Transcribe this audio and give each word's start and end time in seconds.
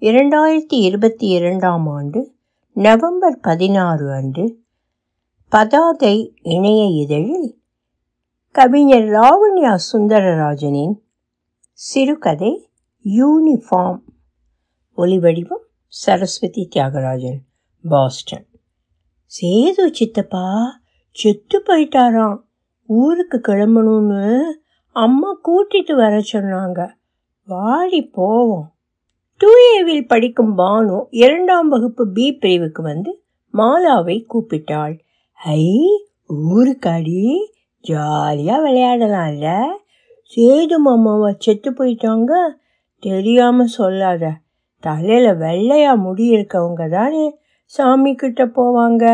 இரண்டாயிரத்தி 0.00 0.74
இருபத்தி 0.74 1.28
இரண்டாம் 1.28 1.86
ஆண்டு 1.86 2.34
நவம்பர் 2.72 3.38
பதினாறு 3.40 4.12
அன்று 4.12 4.58
பதாகை 5.48 6.34
இணைய 6.42 6.84
இதழில் 6.84 7.62
கவிஞர் 8.50 9.02
லாவண்யா 9.02 9.78
சுந்தரராஜனின் 9.92 10.94
சிறுகதை 11.72 12.70
யூனிஃபார்ம். 13.04 13.98
ஒலிவடிவம் 14.96 15.64
சரஸ்வதி 15.86 16.68
தியாகராஜன் 16.74 17.38
பாஸ்டன். 17.88 18.46
சேது 19.40 19.92
சித்தப்பா 19.92 20.80
செத்து 21.10 21.62
போயிட்டாராம். 21.66 22.38
ஊருக்கு 22.86 23.40
கிளம்பணும்னு 23.48 24.42
அம்மா 24.92 25.40
கூட்டிட்டு 25.44 25.94
வர 25.94 26.22
சொன்னாங்க. 26.32 26.90
வாடி 27.46 28.02
போவோம். 28.02 28.75
டூ 29.40 29.48
ஏவில் 29.72 30.06
படிக்கும் 30.06 30.58
பானு 30.58 30.98
இரண்டாம் 31.10 31.68
வகுப்பு 31.68 32.08
பி 32.08 32.32
பிரிவுக்கு 32.32 32.82
வந்து 32.82 33.10
மாலாவை 33.54 34.14
கூப்பிட்டாள். 34.32 34.94
ஐ 35.34 35.64
ஊருக்காடி. 36.28 37.36
ஜாலியாக 37.80 38.68
விளையாடலாம்ல. 38.68 39.48
சேது 40.32 40.76
மாமாவை 40.78 41.34
செத்து 41.38 41.70
போயிட்டாங்க? 41.70 42.32
தெரியாமல் 42.98 43.66
சொல்லாத. 43.66 44.30
தலையில் 44.80 45.36
வெள்ளையாக 45.36 45.96
முடி 45.96 46.34
இருக்கவங்க 46.34 46.88
தானே 46.88 47.38
சாமி 47.64 48.14
கிட்ட 48.14 48.46
போவாங்க. 48.46 49.04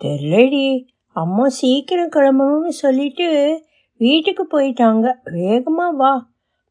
தெரியலடி 0.00 0.86
அம்மா 1.12 1.48
சீக்கிரம் 1.48 2.14
கிளம்பணும்னு 2.16 2.68
சொல்லிட்டு 2.68 3.28
வீட்டுக்கு 4.00 4.46
போயிட்டாங்க. 4.54 5.06
வேகமாக 5.24 5.96
வா. 5.96 6.12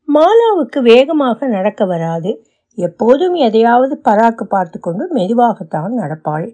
மாலாவுக்கு 0.08 0.82
வேகமாக 0.82 1.48
நடக்க 1.48 1.86
வராது. 1.86 2.34
எப்போதும் 2.78 3.36
எதையாவது 3.40 3.96
பராக்கு 4.04 4.46
பார்த்து 4.46 4.78
கொண்டு 4.80 5.04
மெதுவாகத்தான் 5.14 5.94
நடப்பாள். 5.94 6.48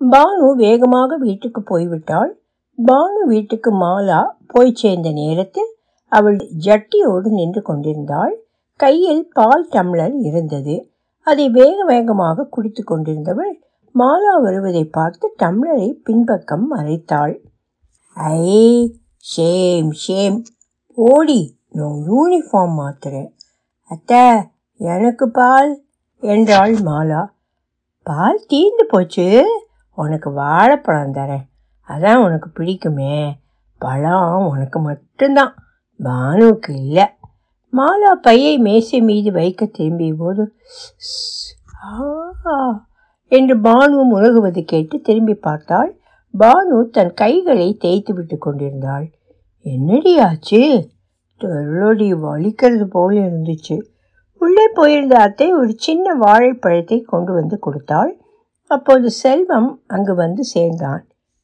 பானு 0.00 0.46
வேகமாக 0.56 1.16
வீட்டுக்கு 1.16 1.60
போய்விட்டாள். 1.62 2.30
பானு 2.78 3.22
வீட்டுக்கு 3.24 3.70
மாலா 3.74 4.20
போய் 4.46 4.72
சேர்ந்த 4.74 5.08
நேரத்தில் 5.12 5.70
அவள் 6.12 6.38
ஜட்டியோடு 6.66 7.28
நின்று 7.30 7.62
கொண்டிருந்தாள். 7.62 8.34
கையில் 8.80 9.24
பால் 9.32 9.66
டம்ளர் 9.70 10.14
இருந்தது. 10.20 10.76
அதை 11.26 11.46
வேக 11.50 11.76
வேகமாக 11.84 12.46
குடித்து 12.46 12.82
கொண்டிருந்தவள் 12.84 13.52
மாலா 13.94 14.34
வருவதை 14.42 14.84
பார்த்து 14.88 15.26
டம்ளரை 15.38 15.88
பின்பக்கம் 16.04 16.66
மறைத்தாள். 16.72 17.34
ஐ 18.16 18.48
ஷேம் 19.24 19.90
ஷேம் 20.04 20.38
ஓடி 20.98 21.40
நான் 21.70 21.98
யூனிஃபார்ம் 22.08 22.76
மாத்துறேன் 22.78 23.30
அத்தை 23.90 24.22
எனக்கு 24.82 25.30
பால் 25.30 25.84
என்றாள் 26.20 26.74
மாலா. 26.74 27.26
பால் 28.02 28.44
தீர்ந்து 28.48 28.86
போச்சு. 28.86 29.44
உனக்கு 29.94 30.32
வாழைப்பழம் 30.32 31.12
தரேன். 31.12 31.46
அதான் 31.88 32.24
உனக்கு 32.24 32.48
பிடிக்குமே. 32.54 33.32
பழம் 33.78 34.46
உனக்கு 34.46 34.80
மட்டும்தான். 34.80 35.54
பானுவுக்கு 36.02 36.70
இல்லை. 36.70 37.06
மாலா 37.72 38.12
பையை 38.22 38.58
மேசை 38.58 39.00
மீது 39.00 39.32
வைக்க 39.32 39.66
திரும்பிய 39.66 40.14
போது 40.14 40.54
ஆ 42.46 42.86
என்று 43.28 43.56
பானு 43.56 44.04
முழுகுவது 44.12 44.64
கேட்டு 44.64 45.00
திரும்பி 45.00 45.34
பார்த்தாள். 45.34 45.98
பானு 46.38 46.90
தன் 46.90 47.14
கைகளை 47.14 47.76
தேய்த்து 47.76 48.14
விட்டு 48.14 48.38
கொண்டிருந்தாள். 48.38 49.10
என்னடி 49.60 50.18
ஆச்சு? 50.18 50.88
தொல்லடி 51.38 52.14
வலிக்கிறது 52.14 52.84
போல 52.84 53.20
இருந்துச்சு. 53.20 53.82
உள்ளே 54.40 54.66
போயிருந்த 54.78 55.14
அத்தை 55.26 55.48
ஒரு 55.60 55.72
சின்ன 55.86 56.14
வாழைப்பழத்தை 56.24 56.98
கொண்டு 57.12 57.32
வந்து 57.38 57.56
கொடுத்தாள். 57.58 58.12
அப்போது 58.70 59.08
செல்வம் 59.22 59.70
அங்கு 59.86 60.14
வந்து 60.14 60.42
சேர்ந்தான். 60.54 61.02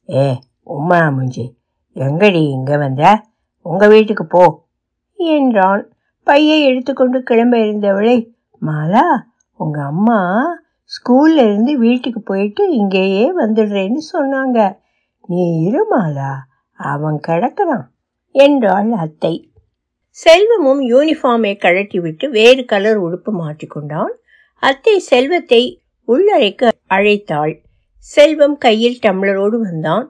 ஏ 0.09 0.27
உமா 0.75 1.01
முஞ்சி 1.15 1.45
எங்கடி 1.95 2.41
இங்கே 2.55 2.77
வந்த? 2.83 3.03
உங்கள் 3.65 3.91
வீட்டுக்கு 3.93 4.25
போ 4.35 4.43
என்றான் 5.19 5.83
பையை 6.27 6.57
எடுத்துக்கொண்டு 6.69 7.17
கிளம்ப 7.29 7.55
இருந்தவளை 7.65 8.17
மாலா 8.61 9.05
உங்கள் 9.59 9.87
அம்மா 9.91 10.19
ஸ்கூல்ல 10.91 11.45
இருந்து 11.47 11.71
வீட்டுக்கு 11.77 12.19
போயிட்டு 12.21 12.63
இங்கேயே 12.79 13.25
வந்துடுறேன்னு 13.39 14.01
சொன்னாங்க. 14.13 14.59
நீ 15.29 15.43
இரு 15.65 15.81
மாலா 15.91 16.31
அவன் 16.79 17.17
கிடக்கிறான் 17.27 17.85
என்றாள் 18.35 18.91
அத்தை. 19.05 19.33
செல்வமும் 20.17 20.81
யூனிஃபார்மை 20.91 21.51
கழட்டிவிட்டு 21.55 22.25
வேறு 22.29 22.65
கலர் 22.65 22.97
உடுப்பு 22.97 23.31
மாற்றிக்கொண்டான். 23.41 24.13
அத்தை 24.63 24.99
செல்வத்தை 24.99 25.63
உள்ளறைக்கு 26.07 26.67
அழைத்தாள். 26.87 27.53
செல்வம் 27.99 28.57
கையில் 28.57 28.97
டம்ளரோடு 29.01 29.57
வந்தான். 29.59 30.05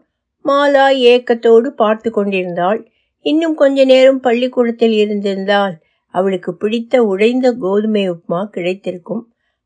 மாலா 0.45 0.85
ஏக்கத்தோடு 1.03 1.69
பார்த்து 1.73 2.09
கொண்டிருந்தாள். 2.11 2.79
இன்னும் 3.25 3.55
கொஞ்ச 3.55 3.85
நேரம் 3.85 4.19
பள்ளிக்கூடத்தில் 4.19 4.91
இருந்திருந்தால் 4.91 5.75
அவளுக்கு 6.13 6.51
பிடித்த 6.53 7.03
உடைந்த 7.03 7.47
கோதுமை 7.53 8.03
உப்புமா 8.09 8.41
கிடைத்திருக்கும். 8.49 9.23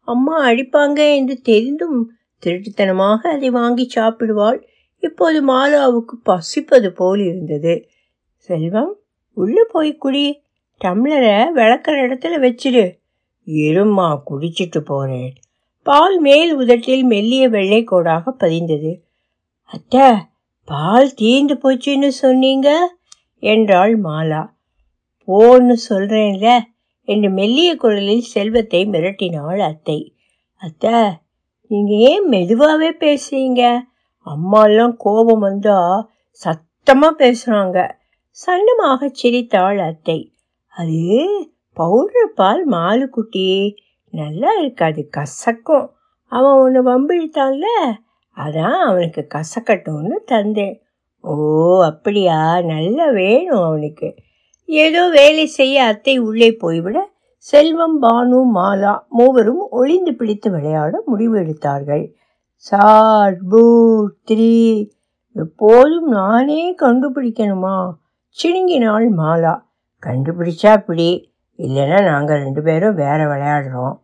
அம்மா 0.07 0.37
அடிப்பாங்க 0.45 0.99
என்று 1.15 1.35
தெரிந்தும் 1.41 1.99
திருட்டுத்தனமாக 2.43 3.21
அதை 3.29 3.49
வாங்கி 3.49 3.85
சாப்பிடுவாள். 3.95 4.59
இப்போது 5.03 5.39
மாலாவுக்கு 5.43 6.15
பசிப்பது 6.25 6.89
போல் 6.89 7.21
இருந்தது. 7.23 7.75
செல்வம் 8.49 8.91
உள்ளே 9.33 9.63
போய் 9.71 9.97
குடி. 9.97 10.43
டம்ளரை 10.83 11.47
விளக்குற 11.55 11.97
இடத்துல 12.07 12.39
வச்சிரு. 12.39 12.99
இரும்மா 13.45 14.21
குடிச்சிட்டு 14.29 14.79
போறேன். 14.79 15.33
பால் 15.83 16.19
மேல் 16.19 16.55
உதட்டில் 16.55 17.03
மெல்லிய 17.03 17.49
வெள்ளை 17.49 17.83
கோடாக 17.83 18.33
பதிந்தது. 18.39 18.99
அத்தை 19.63 20.11
பால் 20.65 21.13
தீந்து 21.21 21.57
போச்சுன்னு 21.63 22.07
சொன்னீங்க? 22.07 22.97
என்றாள் 23.39 24.01
மாலா. 24.01 24.49
போன்னு 25.27 25.75
சொல்றேன்ல. 25.89 26.59
என்று 27.03 27.29
மெல்லிய 27.29 27.75
குரலில் 27.75 28.21
செல்வத்தை 28.21 28.85
மிரட்டினாள் 28.85 29.59
அத்தை. 29.59 30.15
அத்தை 30.57 30.93
நீங்க 31.67 31.93
ஏன் 31.93 32.27
மெதுவாகவே 32.27 32.91
பேசுறீங்க? 32.91 33.79
அம்மாலாம் 34.25 34.93
கோபம் 34.97 35.39
வந்தா 35.39 36.09
சத்தமா 36.45 37.09
பேசுறாங்க. 37.17 37.99
சன்னமாக 38.37 39.09
சிரித்தாள் 39.11 39.79
அத்தை. 39.79 40.19
அது 40.73 40.99
பவுடர் 41.77 42.31
பால் 42.35 42.63
மாலுக்குட்டி 42.69 43.47
நல்லா 44.13 44.51
இருக்காது 44.53 45.01
கசக்கும். 45.17 45.87
அவன் 46.31 46.59
ஒன்று 46.63 46.81
வம்பிழுத்தான்ல 46.83 47.67
அதான் 48.37 48.79
அவனுக்கு 48.87 49.21
கசக்கட்டும்னு 49.35 50.17
தந்தேன். 50.25 50.75
ஓ 51.23 51.33
அப்படியா? 51.81 52.39
நல்லா 52.73 53.05
வேணும் 53.11 53.63
அவனுக்கு. 53.63 54.09
ஏதோ 54.69 55.01
வேலை 55.09 55.45
செய்ய 55.59 55.83
அத்தை 55.83 56.15
உள்ளே 56.19 56.49
போய்விட 56.53 56.97
செல்வம் 57.45 57.97
பானு 58.01 58.39
மாலா 58.55 58.93
மூவரும் 59.09 59.63
ஒளிந்து 59.69 60.11
பிடித்து 60.15 60.47
விளையாட 60.51 60.93
முடிவு 61.05 61.35
எடுத்தார்கள் 61.39 62.03
சாட் 62.65 63.39
பூ 63.51 63.61
த்ரீ 64.29 64.51
எப்போதும் 65.35 66.09
நானே 66.09 66.61
கண்டுபிடிக்கணுமா? 66.81 67.75
சிணுங்கினாள் 68.37 69.07
மாலா. 69.17 69.53
கண்டுபிடிச்சா 70.03 70.69
அப்படி 70.71 71.07
இல்லைன்னா 71.59 71.97
நாங்கள் 72.03 72.41
ரெண்டு 72.43 72.61
பேரும் 72.61 72.95
வேற 72.95 73.19
விளையாடுறோம் 73.25 73.95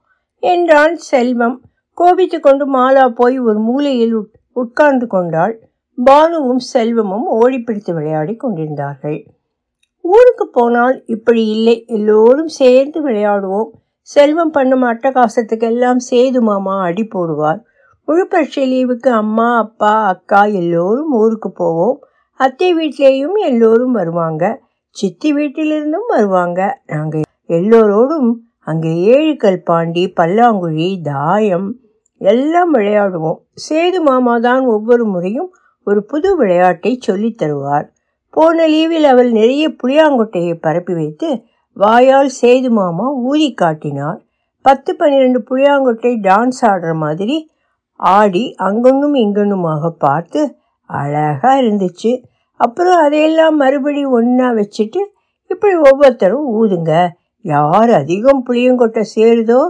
என்றான் 0.43 0.95
செல்வம். 0.95 1.55
கோபித்து 1.93 2.39
கொண்டு 2.39 2.65
மாலா 2.75 3.05
போய் 3.09 3.39
ஒரு 3.39 3.59
மூலையில் 3.59 4.13
உட்கார்ந்து 4.51 5.07
கொண்டாள். 5.07 5.53
பானுவும் 5.97 6.61
செல்வமும் 6.73 7.27
ஓடிப்பிடித்து 7.39 7.93
விளையாடி 7.93 8.35
கொண்டிருந்தார்கள். 8.35 9.17
ஊருக்கு 10.01 10.45
போனால் 10.47 11.03
இப்படி 11.05 11.47
இல்லை. 11.47 11.85
எல்லோரும் 11.87 12.47
சேர்ந்து 12.47 12.99
விளையாடுவோம். 13.07 13.69
செல்வம் 14.01 14.51
பண்ணும் 14.51 14.83
அட்டகாசத்துக்கெல்லாம் 14.83 16.01
சேது 16.09 16.39
மாமா 16.39 16.75
அடி 16.81 17.07
போடுவார். 17.15 17.59
முழுப்பரட்சை 18.07 18.65
லீவுக்கு 18.73 19.09
அம்மா 19.13 19.57
அப்பா 19.57 20.05
அக்கா 20.05 20.43
எல்லோரும் 20.43 21.11
ஊருக்கு 21.13 21.51
போவோம். 21.51 21.97
அத்தை 22.39 22.69
வீட்லேயும் 22.75 23.37
எல்லோரும் 23.41 23.91
வருவாங்க. 23.91 24.43
சித்தி 24.95 25.33
வீட்டிலிருந்தும் 25.33 26.07
வருவாங்க. 26.07 26.59
நாங்கள் 26.87 27.25
எல்லோரோடும் 27.49 28.29
அங்கே 28.63 28.91
ஏழுக்கல் 29.15 29.59
பாண்டி 29.63 30.13
பல்லாங்குழி 30.21 31.01
தாயம் 31.01 31.67
எல்லாம் 32.21 32.73
விளையாடுவோம். 32.73 33.39
சேது 33.69 33.99
மாமா 33.99 34.37
தான் 34.37 34.65
ஒவ்வொரு 34.65 35.05
முறையும் 35.05 35.49
ஒரு 35.87 36.03
புது 36.03 36.29
விளையாட்டை 36.37 36.97
சொல்லித் 36.99 37.43
தருவார். 37.43 37.87
போன 38.29 38.67
லீவில் 38.67 39.07
அவள் 39.11 39.31
நிறைய 39.31 39.65
புளியாங்கொட்டையை 39.83 40.53
பரப்பி 40.61 40.93
வைத்து 40.93 41.29
வாயால் 41.77 42.31
சேது 42.41 42.69
மாமா 42.69 43.07
ஊதி 43.29 43.53
காட்டினார். 43.53 44.19
பத்து 44.65 44.95
பன்னிரெண்டு 44.95 45.39
புளியாங்கொட்டை 45.49 46.13
டான்ஸ் 46.27 46.61
ஆடுற 46.61 46.95
மாதிரி 46.95 47.37
ஆடி 47.99 48.55
அங்கொன்னும் 48.59 49.15
இங்கொன்னுமாக 49.15 49.89
பார்த்து 49.99 50.41
அழகாக 50.89 51.61
இருந்துச்சு. 51.61 52.11
அப்புறம் 52.59 52.99
அதையெல்லாம் 53.05 53.55
மறுபடி 53.55 54.05
ஒன்றா 54.05 54.47
வச்சுட்டு 54.51 55.01
இப்படி 55.51 55.75
ஒவ்வொருத்தரும் 55.89 56.47
ஊதுங்க. 56.59 56.93
யார் 57.41 57.91
அதிகம் 57.91 58.45
புளியங்கொட்டை 58.47 59.03
சேருதோ 59.15 59.61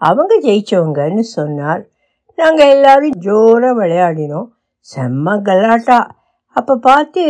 அவங்க 0.00 0.34
ஜெயிச்சவங்கன்னு 0.46 1.24
சொன்னார். 1.38 1.82
நாங்கள் 2.38 2.68
எல்லாரும் 2.68 3.16
ஜோராக 3.18 3.78
விளையாடினோம். 3.80 4.48
செம்ம 4.80 5.36
கலாட்டா. 5.42 5.98
அப்போ 6.56 6.74
பார்த்து 6.76 7.22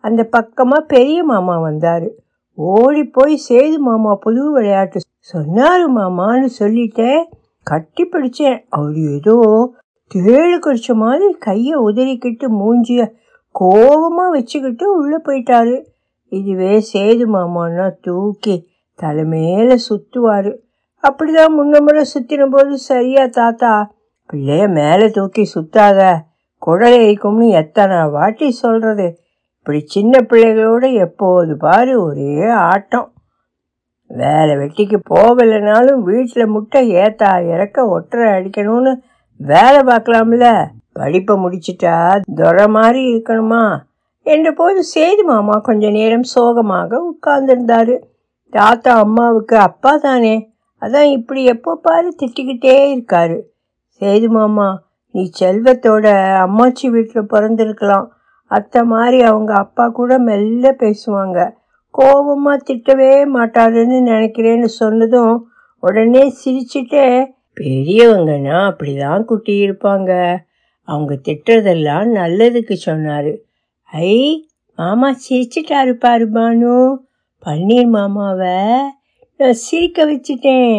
அந்த 0.00 0.22
பக்கமாக 0.24 0.88
பெரிய 0.94 1.24
மாமா 1.24 1.58
வந்தார். 1.58 2.06
ஓடி 2.58 3.04
போய் 3.04 3.34
சேது 3.48 3.76
மாமா 3.78 4.14
புது 4.14 4.42
விளையாட்டு 4.52 5.00
சொன்னார் 5.34 5.84
மாமான்னு 5.96 6.48
சொல்லிட்டேன் 6.58 7.22
கட்டி 7.66 8.04
பிடிச்சேன். 8.04 8.58
அவர் 8.68 8.98
ஏதோ 9.16 9.36
தேழு 10.14 10.56
குடிச்ச 10.58 10.94
மாதிரி 10.94 11.32
கையை 11.32 11.74
உதறிக்கிட்டு 11.74 12.46
மூஞ்சிய 12.48 13.12
கோபமாக 13.50 14.30
வச்சுக்கிட்டு 14.30 14.96
உள்ளே 14.96 15.16
போயிட்டாரு. 15.16 15.84
இதுவே 16.28 16.84
சேது 16.92 17.24
மாமான்னா 17.36 17.92
தூக்கி 18.00 18.68
தலைமையில 19.02 19.74
சுற்றுவார் 19.88 20.50
அப்படிதான் 21.04 21.56
முன்ன 21.58 21.80
முறை 21.80 22.04
சுற்றின 22.14 22.46
போது 22.46 22.78
சரியா 22.78 23.26
தாத்தா 23.26 23.92
பிள்ளைய 24.32 24.72
மேலே 24.72 25.10
தூக்கி 25.10 25.50
சுத்தாத 25.54 26.16
குடலை 26.66 27.50
எத்தனை 27.50 28.08
வாட்டி 28.08 28.50
சொல்கிறது 28.50 29.18
இப்படி 29.58 29.80
சின்ன 29.86 30.18
பிள்ளைகளோட 30.20 30.92
எப்போது 30.92 31.56
பாரு 31.56 32.02
ஒரே 32.02 32.46
ஆட்டம். 32.46 33.12
வேலை 34.06 34.56
வெட்டிக்கு 34.56 34.98
போகலைனாலும் 35.10 36.00
வீட்டில் 36.02 36.46
முட்டை 36.46 36.94
ஏத்தா 36.94 37.46
இறக்க 37.46 38.00
ஒட்டரை 38.00 38.28
அடிக்கணும்னு 38.36 38.92
வேலை 39.50 39.80
பார்க்கலாம்ல? 39.82 40.46
படிப்பை 40.92 41.34
முடிச்சிட்டா 41.36 42.20
துறை 42.34 42.66
மாதிரி 42.66 43.00
இருக்கணுமா? 43.12 43.62
என்ற 44.26 44.52
போது 44.52 44.80
சேது 44.94 45.22
மாமா 45.24 45.54
கொஞ்ச 45.58 45.90
நேரம் 45.90 46.22
சோகமாக 46.22 47.00
உட்கார்ந்திருந்தாரு. 47.10 47.94
தாத்தா 48.52 48.92
அம்மாவுக்கு 48.96 49.56
அப்பா 49.56 49.96
தானே. 49.96 50.34
அதான் 50.82 51.08
இப்படி 51.08 51.44
எப்போ 51.44 51.78
பாரு 51.82 52.14
திட்டிக்கிட்டே 52.22 52.76
இருக்காரு. 52.94 53.38
சேது 54.00 54.28
மாமா 54.28 54.68
நீ 55.14 55.30
செல்வத்தோட 55.40 56.06
அம்மாச்சி 56.44 56.86
வீட்டில் 56.90 57.30
பிறந்திருக்கலாம். 57.34 58.06
அத்தை 58.50 58.82
மாதிரி 58.84 59.22
அவங்க 59.22 59.52
அப்பா 59.54 59.88
கூட 59.88 60.18
மெல்ல 60.18 60.76
பேசுவாங்க. 60.80 61.38
கோபமாக 61.90 62.64
திட்டவே 62.68 63.12
மாட்டாருன்னு 63.36 63.98
நினைக்கிறேன்னு 64.12 64.68
சொன்னதும் 64.80 65.34
உடனே 65.82 66.34
சிரிச்சிட்டே 66.40 67.06
பெரியவங்கன்னா 67.56 68.58
அப்படிதான் 68.70 69.24
குட்டி 69.24 69.54
இருப்பாங்க. 69.66 70.10
அவங்க 70.88 71.12
திட்டுறதெல்லாம் 71.28 72.08
நல்லதுக்கு 72.20 72.72
சொன்னார். 72.72 73.32
ஐ 73.92 74.12
மாமா 74.78 75.08
சிரிச்சிட்டாரு 75.24 75.92
பாரு 76.04 76.26
பானு. 76.30 76.74
பன்னீர் 77.46 77.90
மாமாவை 77.90 78.56
நான் 79.40 79.60
சிரிக்க 79.66 80.04
வச்சிட்டேன் 80.06 80.74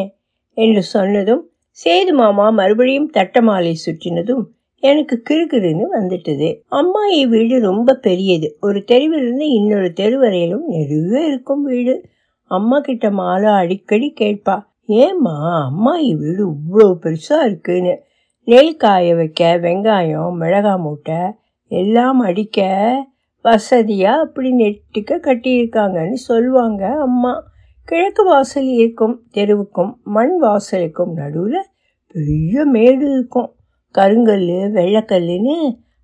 என்று 0.58 0.82
சொன்னதும் 0.96 1.44
சேது 1.78 2.12
மாமா 2.14 2.50
மறுபடியும் 2.50 3.10
தட்ட 3.10 3.42
மாலை 3.42 3.74
சுற்றினதும் 3.86 4.44
எனக்கு 4.84 5.16
கிறுகிறுன்னு 5.30 5.86
வந்துட்டது. 5.92 6.48
அம்மாயி 6.72 7.28
வீடு 7.28 7.60
ரொம்ப 7.60 7.96
பெரியது. 7.96 8.48
ஒரு 8.62 8.80
தெருவிலிருந்து 8.92 9.46
இன்னொரு 9.60 9.90
தெரு 9.94 10.18
வரையிலும் 10.18 10.68
இருக்கும் 11.28 11.64
வீடு. 11.64 11.96
அம்மா 12.52 12.80
கிட்ட 12.80 13.08
மாலை 13.12 13.52
அடிக்கடி 13.54 14.14
கேட்பா. 14.22 14.56
ஏம்மா 14.90 15.36
அம்மாயி 15.60 16.10
வீடு 16.18 16.44
இவ்வளோ 16.52 16.88
பெருசாக 17.04 17.46
இருக்குன்னு. 17.46 17.94
நெல் 18.48 18.76
காய 18.76 19.16
வைக்க 19.16 19.42
வெங்காயம் 19.62 20.34
மிளகா 20.42 20.74
மூட்டை 20.78 21.20
எல்லாம் 21.72 22.20
அடிக்க 22.20 22.60
வசதியாக 23.46 24.24
அப்படி 24.24 24.50
நெட்டுக்க 24.54 25.12
கட்டியிருக்காங்கன்னு 25.20 26.20
சொல்லுவாங்க 26.30 26.84
அம்மா. 26.98 27.34
கிழக்கு 27.88 28.24
வாசல் 28.24 28.70
இருக்கும் 28.80 29.16
தெருவுக்கும் 29.34 29.94
மண் 30.16 30.36
வாசலுக்கும் 30.42 31.14
நடுவில் 31.14 31.70
பெரிய 32.16 32.66
மேடு 32.66 33.06
இருக்கும். 33.12 33.50
கருங்கல் 33.96 34.48
வெள்ளைக்கல்லுன்னு 34.78 35.58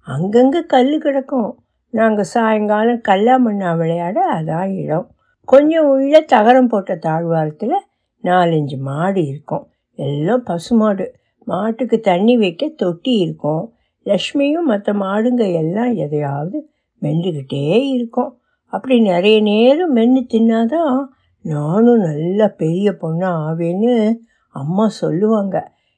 அங்கங்கே 0.08 0.62
கல் 0.66 0.98
கிடக்கும். 0.98 1.52
நாங்கள் 1.94 2.32
சாயங்காலம் 2.34 3.02
கல்லா 3.02 3.36
மண்ணா 3.38 3.70
விளையாட 3.78 4.18
அதான் 4.34 4.72
இடம். 4.84 5.08
கொஞ்சம் 5.48 5.88
உள்ள 5.90 6.20
தகரம் 6.34 6.68
போட்ட 6.68 6.96
தாழ்வாரத்தில் 6.96 7.78
நாலஞ்சு 8.24 8.78
மாடு 8.80 9.26
இருக்கும். 9.26 9.68
எல்லாம் 9.96 10.44
பசுமாடு 10.44 11.06
மாட்டுக்கு 11.44 12.00
தண்ணி 12.00 12.38
வைக்க 12.38 12.68
தொட்டி 12.68 13.14
இருக்கும். 13.18 13.74
லக்ஷ்மியும் 14.06 14.70
மற்ற 14.72 14.94
மாடுங்க 14.94 15.54
எல்லாம் 15.54 15.94
எதையாவது 15.96 16.70
மென்றுக்கிட்டே 17.02 17.92
இருக்கும். 17.94 18.38
அப்படி 18.74 19.00
நிறைய 19.00 19.42
நேரம் 19.42 19.94
மென்று 19.94 20.22
தின்னாதான் 20.34 21.08
நானும் 21.42 21.98
நல்லா 21.98 22.48
பெரிய 22.48 22.92
பொண்ணாக 23.02 23.46
ஆவேன்னு 23.48 24.20
அம்மா 24.56 24.88
சொல்லுவாங்க. 24.88 25.58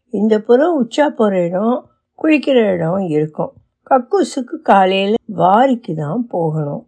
இந்த 0.09 0.39
புறம் 0.39 0.77
உச்சா 0.77 1.09
போகிற 1.09 1.45
இடம் 1.45 1.89
குளிக்கிற 2.19 2.73
இடம் 2.73 3.07
இருக்கும். 3.07 3.51
கக்கூசுக்கு 3.91 4.55
காலையில் 4.61 5.15
வாரிக்கு 5.35 5.93
தான் 5.95 6.27
போகணும். 6.27 6.85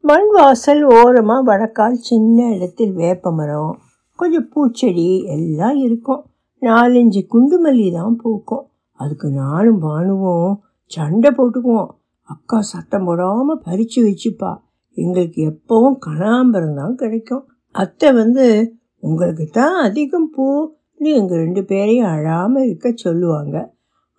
மண் 0.00 0.30
வாசல் 0.30 0.82
ஓரமாக 0.82 1.42
வடக்கால் 1.42 1.92
சின்ன 1.92 2.54
இடத்தில் 2.54 2.92
வேப்ப 2.92 3.30
மரம் 3.30 3.78
கொஞ்சம் 4.18 4.48
பூச்செடி 4.54 5.08
எல்லாம் 5.34 5.78
இருக்கும். 5.86 6.22
நாலஞ்சு 6.62 7.20
குண்டுமல்லி 7.32 7.88
தான் 7.92 8.16
பூக்கும். 8.22 8.64
அதுக்கு 9.00 9.28
நானும் 9.42 9.80
பானுவும் 9.80 10.52
சண்டை 10.90 11.30
போட்டுக்குவோம். 11.38 11.90
அக்கா 12.28 12.58
சத்தம் 12.72 13.06
போடாமல் 13.08 13.62
பறித்து 13.66 14.00
வச்சுப்பா. 14.06 14.52
எங்களுக்கு 14.96 15.40
எப்பவும் 15.52 15.98
கனாம்பரம் 16.06 16.78
தான் 16.80 16.94
கிடைக்கும். 16.94 17.44
அத்தை 17.74 18.08
வந்து 18.12 18.46
உங்களுக்கு 19.02 19.44
தான் 19.58 19.76
அதிகம் 19.86 20.30
பூன்னு 20.36 21.10
எங்கள் 21.20 21.42
ரெண்டு 21.44 21.62
பேரையும் 21.64 22.10
அழாமல் 22.14 22.64
இருக்க 22.66 22.88
சொல்லுவாங்க. 23.04 23.56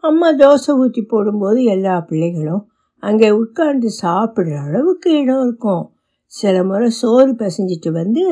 அம்மா 0.03 0.27
தோசை 0.41 0.71
ஊற்றி 0.81 1.01
போடும்போது 1.01 1.59
எல்லா 1.75 1.95
பிள்ளைகளும் 2.09 2.63
அங்கே 3.03 3.29
உட்காந்து 3.41 3.89
சாப்பிட்ற 4.03 4.53
அளவுக்கு 4.65 5.09
இடம் 5.21 5.41
இருக்கும். 5.45 5.83
சில 6.31 6.55
முறை 6.63 6.87
சோறு 6.99 7.31
பிசைஞ்சிட்டு 7.41 7.89
வந்து 7.91 8.23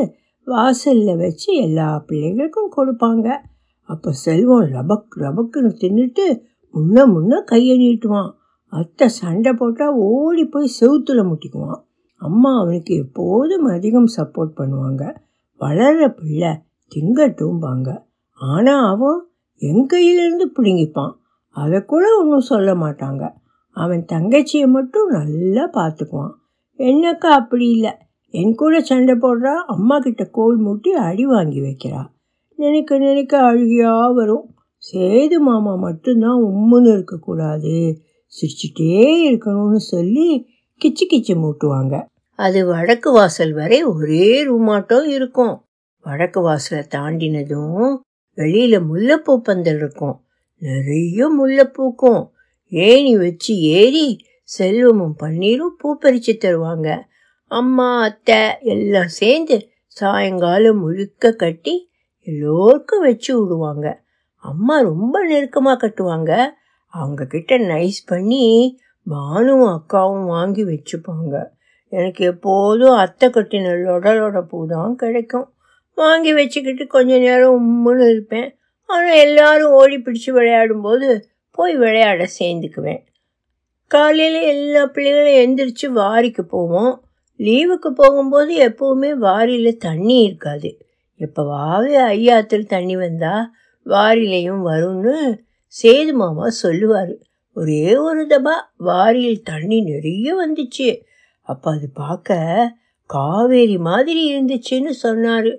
வாசலில் 0.45 1.17
வச்சு 1.17 1.53
எல்லா 1.55 2.03
பிள்ளைகளுக்கும் 2.07 2.73
கொடுப்பாங்க. 2.77 3.37
அப்போ 3.81 4.11
செல்வம் 4.11 4.67
ரபக் 4.69 5.15
ரபக்குன்னு 5.15 5.71
தின்னுட்டு 5.81 6.41
முன்ன 6.73 7.05
முன்ன 7.05 7.43
கையை 7.43 7.75
நீட்டுவான். 7.79 8.31
அத்தை 8.67 9.07
சண்டை 9.07 9.53
போட்டால் 9.53 9.93
ஓடி 9.93 10.45
போய் 10.45 10.75
செவுத்துல 10.79 11.19
முட்டிக்குவான். 11.29 11.81
அம்மா 12.15 12.59
அவனுக்கு 12.59 12.95
எப்போதும் 12.95 13.65
அதிகம் 13.65 14.09
சப்போர்ட் 14.17 14.53
பண்ணுவாங்க. 14.55 15.15
வளர்கிற 15.55 16.09
பிள்ளை 16.09 16.51
திங்கட்டும்பாங்க 16.95 18.03
ஆனால் 18.33 18.85
அவன் 18.85 19.29
என் 19.55 19.87
கையிலேருந்து 19.93 20.47
பிடுங்கிப்பான். 20.57 21.13
அதை 21.49 21.85
கூட 21.85 22.17
ஒன்றும் 22.17 22.49
சொல்ல 22.51 22.73
மாட்டாங்க. 22.73 23.33
அவன் 23.71 24.05
தங்கச்சியை 24.11 24.67
மட்டும் 24.67 25.07
நல்லா 25.09 25.69
பார்த்துக்குவான். 25.69 26.33
என்னக்கா 26.79 27.29
அப்படி 27.39 27.69
இல்லை. 27.69 27.93
என் 28.37 28.55
கூட 28.55 28.81
சண்டை 28.81 29.15
போடுறா 29.15 29.53
அம்மா 29.53 29.99
கிட்ட 29.99 30.23
கோல் 30.25 30.63
மூட்டி 30.65 30.87
அடி 30.87 31.25
வாங்கி 31.25 31.59
வைக்கிறா. 31.59 32.07
நினைக்க 32.55 32.97
நினைக்க 32.97 33.39
அழுகியாக 33.39 34.13
வரும். 34.13 34.55
சேது 34.91 35.37
மாமா 35.39 35.75
மட்டும்தான் 35.75 36.43
உம்முன்னு 36.43 36.93
இருக்கக்கூடாது. 36.93 37.97
சிரிச்சிட்டே 38.27 39.05
இருக்கணும்னு 39.31 39.75
சொல்லி 39.75 40.47
கிச்சு 40.85 41.13
கிச்சு 41.13 41.33
மூட்டுவாங்க. 41.35 42.05
அது 42.35 42.65
வடக்கு 42.65 43.11
வாசல் 43.11 43.53
வரை 43.53 43.83
ஒரே 43.83 44.45
ரூமாட்டம் 44.45 45.05
இருக்கும். 45.05 45.61
வடக்கு 46.03 46.41
வாசலை 46.41 46.85
தாண்டினதும் 46.95 47.97
வெளியில 48.35 48.81
முல்லைப்பூ 48.89 49.37
பந்தல் 49.37 49.75
இருக்கும். 49.75 50.21
நிறைய 50.57 51.29
முல்லைப்பூக்கும். 51.39 52.27
ஏணி 52.69 53.17
வச்சு 53.17 53.55
ஏறி 53.55 54.19
செல்வமும் 54.43 55.15
பன்னீரும் 55.23 55.75
பூ 55.77 55.97
பறிச்சு 55.97 56.33
தருவாங்க. 56.37 57.13
அம்மா 57.47 58.01
அத்தை 58.01 58.57
எல்லாம் 58.59 59.07
சேர்ந்து 59.07 59.69
சாயங்காலம் 59.87 60.79
முழுக்க 60.79 61.31
கட்டி 61.31 61.89
எல்லோருக்கும் 62.21 63.01
வச்சு 63.01 63.31
விடுவாங்க. 63.39 64.03
அம்மா 64.35 64.79
ரொம்ப 64.79 65.25
நெருக்கமாக 65.25 65.87
கட்டுவாங்க. 65.87 66.51
அவங்க 66.87 67.25
கிட்ட 67.25 67.57
நைஸ் 67.57 67.99
பண்ணி 68.05 68.77
பானுவும் 69.09 69.79
அக்காவும் 69.79 70.25
வாங்கி 70.25 70.63
வச்சுப்பாங்க. 70.63 71.47
எனக்கு 71.87 72.25
எப்போதும் 72.25 72.95
அத்தை 72.95 73.29
கட்டின 73.29 73.73
லொடலோட 73.85 74.41
பூ 74.41 74.65
தான் 74.65 74.95
கிடைக்கும். 74.95 75.53
வாங்கி 75.93 76.33
வச்சுக்கிட்டு 76.33 76.87
கொஞ்ச 76.87 77.17
நேரம் 77.17 77.57
உம்முன்னு 77.59 78.09
இருப்பேன். 78.09 78.57
ஆனால் 78.85 79.15
எல்லாரும் 79.15 79.71
ஓடி 79.71 79.97
பிடிச்சி 79.97 80.27
விளையாடும்போது 80.27 81.23
போய் 81.51 81.75
விளையாட 81.75 82.27
சேர்ந்துக்குவேன். 82.39 83.03
காலையில் 83.87 84.41
எல்லா 84.41 84.85
பிள்ளைகளும் 84.85 85.39
எந்திரிச்சு 85.43 85.87
வாரிக்கு 85.95 86.41
போவோம். 86.41 87.04
லீவுக்கு 87.39 87.89
போகும்போது 87.95 88.53
எப்போவுமே 88.57 89.09
வாரியில் 89.17 89.77
தண்ணி 89.77 90.21
இருக்காது. 90.21 90.69
எப்போவாவது 91.19 91.91
ஐயாத்தில் 92.15 92.65
தண்ணி 92.65 92.95
வந்தால் 92.95 93.51
வாரிலையும் 93.85 94.63
வரும்னு 94.65 95.43
சேது 95.83 96.13
மாமா 96.13 96.49
சொல்லுவார். 96.49 97.13
ஒரே 97.53 97.95
ஒரு 97.95 98.27
தபா 98.27 98.55
வாரியில் 98.79 99.41
தண்ணி 99.43 99.81
நிறைய 99.81 100.35
வந்துச்சு. 100.47 101.01
அப்போ 101.41 101.71
அது 101.71 101.89
பார்க்க 101.93 102.75
காவேரி 103.05 103.77
மாதிரி 103.77 104.21
இருந்துச்சுன்னு 104.33 104.89
சொன்னார். 104.89 105.51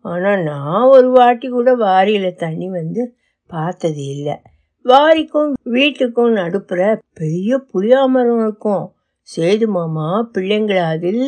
ஆனால் 0.00 0.42
நான் 0.42 0.82
ஒரு 0.82 1.10
வாட்டி 1.10 1.48
கூட 1.48 1.76
வாரியில் 1.76 2.34
தண்ணி 2.34 2.68
வந்து 2.68 3.14
பார்த்தது 3.46 4.04
இல்லை. 4.04 4.36
வாரிக்கும் 4.84 5.52
வீட்டுக்கும் 5.64 6.32
நடுப்புற 6.32 7.00
பெரிய 7.14 7.64
புளியாமரம் 7.74 8.42
இருக்கும். 8.42 8.94
சேது 9.28 9.66
மாமா 9.66 10.30
பிள்ளைங்களை 10.34 10.82
அதில் 10.92 11.24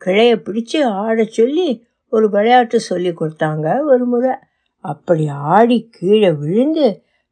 கிளைய 0.00 0.32
பிடிச்சு 0.36 0.78
ஆடச் 0.84 1.36
சொல்லி 1.38 1.68
ஒரு 2.12 2.26
விளையாட்டு 2.30 2.80
சொல்லி 2.80 3.10
கொடுத்தாங்க 3.10 3.66
ஒரு 3.82 4.04
முறை. 4.04 4.32
அப்படி 4.84 5.28
ஆடி 5.28 5.78
கீழே 5.90 6.30
விழுந்து 6.32 6.86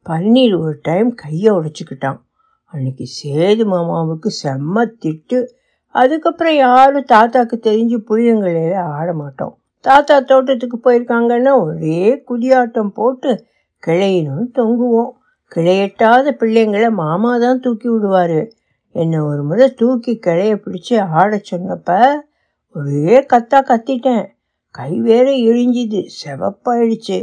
பன்னீர் 0.06 0.54
ஒரு 0.60 0.78
டைம் 0.82 1.10
கையை 1.14 1.50
உடைச்சிக்கிட்டான். 1.54 2.20
அன்னைக்கு 2.72 3.04
சேது 3.18 3.64
மாமாவுக்கு 3.64 4.30
செம்ம 4.42 4.86
திட்டு. 5.04 5.40
அதுக்கப்புறம் 5.94 6.56
யாரும் 6.56 7.10
தாத்தாக்கு 7.12 7.56
தெரிஞ்சு 7.68 7.98
புளியங்களையில 8.08 8.76
ஆட 8.98 9.08
மாட்டோம் 9.12 9.54
தாத்தா 9.80 10.20
தோட்டத்துக்கு 10.20 10.78
போயிருக்காங்கன்னா 10.84 11.52
ஒரே 11.62 12.22
குதியாட்டம் 12.28 12.94
போட்டு 12.94 13.30
கிளையினும் 13.82 14.48
தொங்குவோம். 14.58 15.12
கிளையெட்டாத 15.52 16.26
பிள்ளைங்களை 16.40 16.90
மாமா 17.02 17.32
தான் 17.38 17.60
தூக்கி 17.60 17.88
விடுவார். 17.88 18.38
என்னை 18.94 19.18
ஒரு 19.18 19.42
முறை 19.44 19.74
தூக்கி 19.74 20.18
கிளைய 20.26 20.60
பிடிச்சி 20.64 20.94
ஆட 21.10 21.40
சொன்னப்ப 21.50 22.12
ஒரே 22.74 23.20
கத்தா 23.20 23.58
கத்திட்டேன். 23.60 24.26
கை 24.70 25.00
வேற 25.00 25.30
இழிஞ்சுது 25.30 26.08
செவப்பாயிடுச்சு. 26.24 27.18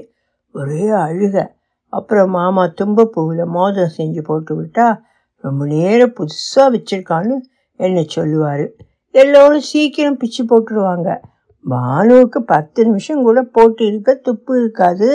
ஒரே 0.54 0.84
அழுக. 0.90 1.48
அப்புறம் 1.90 2.30
மாமா 2.30 2.66
தும்பப்பூவில் 2.66 3.46
மோதிரம் 3.46 3.96
செஞ்சு 3.98 4.22
போட்டு 4.24 4.64
விட்டா 4.64 5.00
ரொம்ப 5.36 5.66
நேரம் 5.66 6.14
புதுசாக 6.14 6.72
வச்சிருக்கான்னு 6.72 7.38
என்னை 7.78 8.04
சொல்லுவார். 8.08 8.66
எல்லோரும் 9.12 9.60
சீக்கிரம் 9.60 10.18
பிச்சு 10.18 10.46
போட்டுருவாங்க. 10.46 11.22
பானுவுக்கு 11.70 12.40
பத்து 12.40 12.86
நிமிஷம் 12.86 13.24
கூட 13.24 13.42
போட்டு 13.42 13.86
இருக்க 13.86 14.14
துப்பு 14.14 14.60
இருக்காது. 14.60 15.10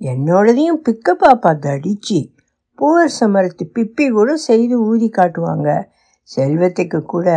என்னோடதையும் 0.00 0.82
பிக்க 0.88 1.14
பாப்பா 1.20 1.52
தடிச்சு 1.58 2.35
பூவர் 2.76 3.12
சமரத்து 3.20 3.64
பிப்பி 3.74 4.10
கூட 4.10 4.36
செய்து 4.36 4.80
ஊதி 4.80 5.10
காட்டுவாங்க. 5.16 5.84
செல்வத்துக்கு 6.36 7.02
கூட 7.02 7.28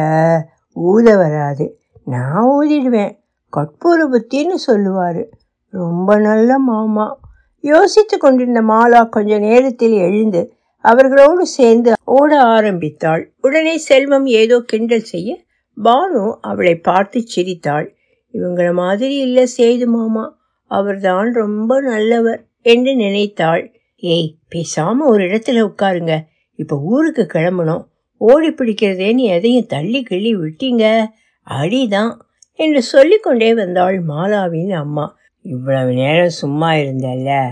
ஊத 0.71 1.17
வராது. 1.17 1.79
நான் 2.05 2.47
ஊதிடுவேன். 2.59 3.17
கற்பூர 3.57 3.99
புத்தின்னு 4.11 4.53
சொல்லுவார். 4.53 5.27
ரொம்ப 5.69 6.19
நல்ல 6.19 6.57
மாமா. 6.57 7.19
யோசித்து 7.59 8.17
கொண்டிருந்த 8.17 8.61
மாலா 8.61 9.09
கொஞ்ச 9.09 9.37
நேரத்தில் 9.37 9.91
எழுந்து 9.91 10.53
அவர்களோடு 10.77 11.45
சேர்ந்து 11.45 11.93
ஓட 12.03 12.41
ஆரம்பித்தாள். 12.41 13.31
உடனே 13.41 13.77
செல்வம் 13.77 14.25
ஏதோ 14.25 14.59
கிண்டல் 14.65 15.03
செய்ய 15.03 15.39
பானு 15.77 16.35
அவளை 16.41 16.75
பார்த்து 16.75 17.21
சிரித்தாள். 17.21 17.95
இவங்கள 18.33 18.73
மாதிரி 18.73 19.15
இல்லை 19.15 19.47
சேது 19.57 19.85
மாமா. 19.85 20.37
அவர்தான் 20.71 21.33
ரொம்ப 21.33 21.81
நல்லவர் 21.81 22.41
என்று 22.61 22.95
நினைத்தாள். 22.95 23.63
ஏய் 24.01 24.37
பேசாம 24.49 24.95
ஒரு 25.05 25.25
இடத்துல 25.27 25.73
உட்காருங்க. 25.73 26.23
இப்ப 26.55 26.79
ஊருக்கு 26.79 27.27
கிளம்பணும். 27.33 27.85
ஓடி 28.17 28.49
பிடிக்கிறதேன்னு 28.49 29.17
எதையும் 29.17 29.65
தள்ளி 29.65 30.03
கிள்ளி 30.03 30.35
விட்டீங்க. 30.35 31.05
அடிதான். 31.49 32.17
என்று 32.53 32.81
சொல்லிக்கொண்டே 32.81 33.53
வந்தாள் 33.53 34.05
மாலாவின் 34.05 34.71
அம்மா. 34.71 35.17
இவ்வளவு 35.41 35.93
நேரம் 35.93 36.29
சும்மா 36.29 36.71
இருந்தல்ல. 36.71 37.49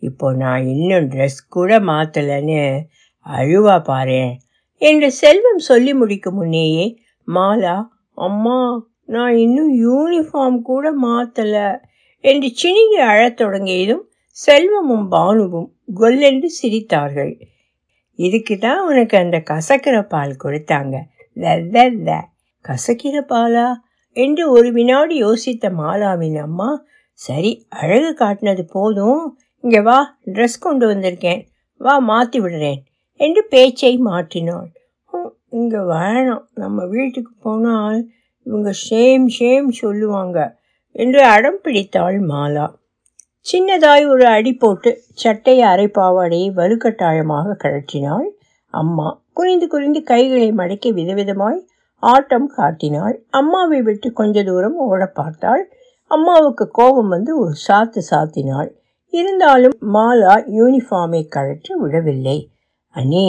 இப்போ 0.00 0.34
நான் 0.34 0.66
இன்னும் 0.66 1.08
ட்ரெஸ் 1.08 1.48
கூட 1.48 1.78
மாத்தலைன்னு 1.78 2.80
அழுவா 3.26 3.84
பாரு 3.84 4.36
என்று 4.74 5.12
செல்வம் 5.12 5.58
சொல்லி 5.58 5.94
முடிக்கும் 5.94 6.34
முன்னேயே 6.34 6.98
மாலா 7.26 7.84
அம்மா 8.14 8.86
நான் 9.04 9.36
இன்னும் 9.36 9.72
யூனிஃபார்ம் 9.76 10.62
கூட 10.62 10.94
மாத்தல 11.02 11.78
என்று 12.18 12.52
சினிங்கி 12.62 13.00
அழத் 13.00 13.36
தொடங்கியதும் 13.36 14.07
செல்வமும் 14.38 15.06
பானுவும் 15.14 15.68
கொல்லென்று 15.94 16.48
சிரித்தார்கள். 16.58 17.32
இதுக்கு 18.18 18.58
தான் 18.58 18.80
உனக்கு 18.80 19.16
அந்த 19.18 19.38
கசக்கிற 19.50 19.96
பால் 20.06 20.34
கொடுத்தாங்க. 20.44 20.96
லல்ல 21.36 22.08
கசக்கிற 22.64 23.16
பாலா? 23.32 23.68
என்று 24.16 24.44
ஒரு 24.50 24.68
வினாடி 24.72 25.16
யோசித்த 25.24 25.70
மாலாவின் 25.80 26.38
அம்மா 26.46 26.70
சரி 27.20 27.50
அழகு 27.68 28.10
காட்டினது 28.14 28.64
போதும். 28.76 29.22
இங்கே 29.64 29.80
வா 29.80 29.98
ட்ரெஸ் 30.34 30.58
கொண்டு 30.60 30.84
வந்திருக்கேன். 30.92 31.42
வா 31.80 31.94
மாற்றி 32.10 32.38
விடுறேன் 32.40 32.80
என்று 33.20 33.42
பேச்சை 33.48 33.92
மாற்றினாள். 34.08 34.68
இங்கே 35.50 35.80
வேணாம். 35.92 36.44
நம்ம 36.54 36.84
வீட்டுக்கு 36.86 37.32
போனால் 37.40 38.00
இவங்க 38.46 38.70
ஷேம் 38.86 39.26
ஷேம் 39.38 39.68
சொல்லுவாங்க 39.82 40.38
என்று 40.92 41.20
அடம் 41.34 41.60
பிடித்தாள் 41.62 42.18
மாலா. 42.32 42.66
சின்னதாய் 43.48 44.04
ஒரு 44.06 44.24
அடி 44.26 44.50
போட்டு 44.52 44.90
சட்டை 45.12 45.54
அரை 45.62 45.84
பாவாடையை 45.88 46.48
வலுக்கட்டாயமாக 46.54 47.54
கழற்றினாள். 47.62 48.26
அம்மா 48.74 49.06
குனிந்து 49.32 49.66
குனிந்து 49.66 50.00
கைகளை 50.02 50.48
மடக்கி 50.52 50.90
விதவிதமாய் 50.92 51.60
ஆட்டம் 52.02 52.48
காட்டினாள். 52.56 53.14
அம்மாவை 53.30 53.78
விட்டு 53.82 54.08
கொஞ்ச 54.12 54.42
தூரம் 54.42 54.76
ஓட 54.88 55.00
பார்த்தாள். 55.20 55.62
அம்மாவுக்கு 56.10 56.66
கோபம் 56.70 57.08
வந்து 57.08 57.32
ஒரு 57.38 57.54
சாத்து 57.66 58.02
சாத்தினாள். 58.10 58.70
இருந்தாலும் 59.12 59.76
மாலா 59.94 60.34
யூனிஃபார்மை 60.58 61.22
கழற்றி 61.28 61.74
விடவில்லை. 61.74 62.38
அண்ணே 62.96 63.28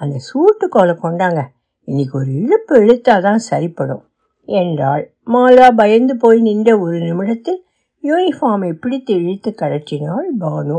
அந்த 0.00 0.16
சூட்டு 0.28 0.66
கோலை 0.68 0.96
கொண்டாங்க. 1.02 1.40
இன்னைக்கு 1.88 2.14
ஒரு 2.18 2.30
இழுப்பு 2.42 2.74
இழுத்தாதான் 2.84 3.42
சரிப்படும் 3.50 4.04
என்றாள். 4.48 5.04
மாலா 5.32 5.66
பயந்து 5.76 6.16
போய் 6.16 6.40
நின்ற 6.40 6.70
ஒரு 6.78 6.96
நிமிடத்தில் 6.98 7.60
யூனிஃபார்மை 8.04 8.70
பிடித்து 8.72 9.14
இழுத்து 9.14 9.50
கழற்றினாள் 9.60 10.28
பானு. 10.40 10.78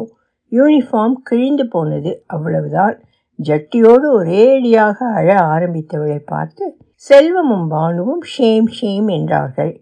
யூனிஃபார்ம் 0.52 1.16
கிழிந்து 1.24 1.68
போனது 1.68 2.24
அவ்வளவுதான். 2.28 2.96
ஜட்டியோடு 3.40 4.08
ஒரேடியாக 4.18 4.98
அழ 5.14 5.30
ஆரம்பித்தவளை 5.54 6.20
பார்த்து 6.26 6.66
செல்வமும் 6.94 7.68
பானுவும் 7.72 8.24
ஷேம் 8.34 8.68
ஷேம் 8.82 9.08
என்றார்கள். 9.12 9.74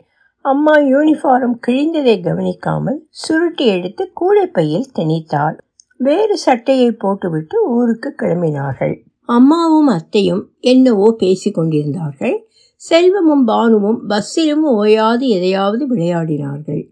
அம்மா 0.41 0.75
யூனிஃபார்ம் 0.75 1.55
கிழிந்ததை 1.67 2.15
கவனிக்காமல் 2.21 2.99
சுருட்டி 3.09 3.65
எடுத்து 3.65 4.03
கூடைப்பையில் 4.21 4.91
திணித்தாள். 4.99 5.57
வேறு 5.97 6.37
சட்டையை 6.37 6.91
போட்டுவிட்டு 6.91 7.57
ஊருக்கு 7.69 8.15
கிளம்பினார்கள். 8.21 8.95
அம்மாவும் 9.29 9.87
அத்தையும் 9.87 10.43
என்னவோ 10.59 11.07
பேசிக்கொண்டிருந்தார்கள் 11.19 12.37
செல்வமும் 12.81 13.47
பானுவும் 13.47 13.99
பஸ்ஸிலும் 14.09 14.65
ஓயாது 14.75 15.27
எதையாவது 15.27 15.83
விளையாடினார்கள். 15.87 16.83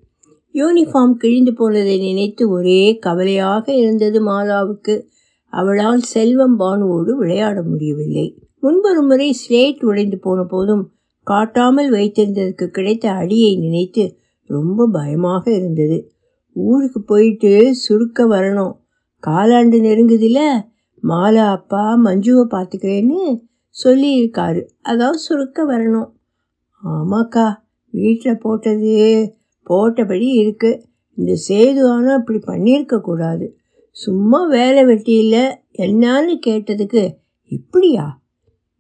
யூனிஃபார்ம் 0.59 1.13
கிழிந்து 1.13 1.51
போனதை 1.53 1.95
நினைத்து 1.97 2.43
ஒரே 2.49 2.81
கவலையாக 2.99 3.65
இருந்தது 3.73 4.19
மாலாவுக்கு. 4.27 4.95
அவளால் 5.53 6.03
செல்வம் 6.13 6.59
பானுவோடு 6.59 7.11
விளையாட 7.15 7.57
முடியவில்லை. 7.61 8.27
முன்பொரு 8.61 9.01
முறை 9.01 9.27
ஸ்லேட் 9.33 9.81
உடைந்து 9.83 10.17
போன 10.17 10.39
போதும் 10.43 10.83
காட்டாமல் 11.27 11.89
வைத்திருந்ததுக்கு 11.93 12.65
கிடைத்த 12.67 13.05
அடியை 13.11 13.51
நினைத்து 13.57 14.03
ரொம்ப 14.49 14.87
பயமாக 14.87 15.43
இருந்தது. 15.51 15.97
ஊருக்கு 16.55 16.99
போயிட்டு 17.01 17.51
சுருக்க 17.75 18.27
வரணும். 18.27 18.73
காலாண்டு 19.23 19.77
நெருங்குதில்ல 19.85 20.41
மாலா 21.03 21.45
அப்பா 21.49 21.83
மஞ்சுவை 22.05 22.45
பார்த்துக்கிறேன்னு 22.53 23.21
சொல்லியிருக்காரு. 23.75 24.61
அதான் 24.83 25.23
சுருக்க 25.25 25.65
வரணும். 25.67 26.09
ஆமாக்கா 26.83 27.47
வீட்டில் 27.93 28.41
போட்டது 28.41 28.93
போட்டபடி 29.69 30.27
இருக்கு. 30.41 30.85
இந்த 31.13 31.33
சேது 31.47 31.81
ஆனால் 31.89 32.17
அப்படி 32.17 32.39
பண்ணியிருக்க 32.47 32.99
கூடாது. 32.99 33.57
சும்மா 33.91 34.45
வேலை 34.47 34.85
வெட்டி 34.85 35.13
இல்லை 35.17 35.45
என்னான்னு 35.77 36.39
கேட்டதுக்கு 36.45 37.15
இப்படியா? 37.47 38.21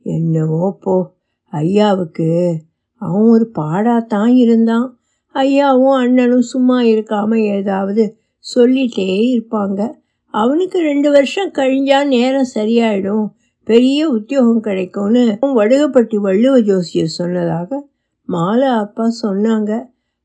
என்னவோ 0.01 0.77
போ. 0.81 1.15
ஐயாவுக்கு 1.51 2.55
அவன் 2.95 3.21
ஒரு 3.21 3.51
பாடாத்தான் 3.59 4.27
இருந்தான். 4.27 4.99
ஐயாவும் 5.33 5.95
அண்ணனும் 5.95 6.41
சும்மா 6.41 6.81
இருக்காம 6.81 7.35
ஏதாவது 7.35 8.17
சொல்லிட்டே 8.55 9.09
இருப்பாங்க. 9.35 9.91
அவனுக்கு 10.33 10.79
ரெண்டு 10.79 11.11
வருஷம் 11.11 11.51
கழிஞ்சா 11.51 12.07
நேரம் 12.07 12.49
சரியாயிடும். 12.55 13.27
பெரிய 13.63 14.09
உத்தியோகம் 14.09 14.59
கிடைக்கும்னு 14.59 15.37
வடுகப்பட்டி 15.41 16.15
வள்ளுவ 16.15 16.61
ஜோசியர் 16.61 17.15
சொன்னதாக 17.19 17.89
மாலா 18.27 18.77
அப்பா 18.77 19.05
சொன்னாங்க. 19.21 19.71